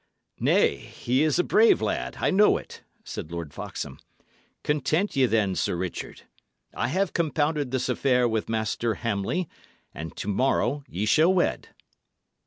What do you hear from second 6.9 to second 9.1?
compounded this affair with Master